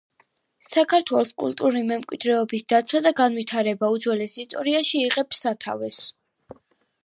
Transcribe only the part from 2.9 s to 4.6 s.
და განვითარება უძველეს